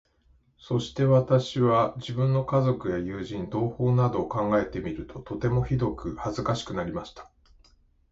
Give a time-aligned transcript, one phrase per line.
[0.57, 7.29] そして私は、自分の家族や友人、同胞などを考えてみると、とてもひどく恥かしくなりました。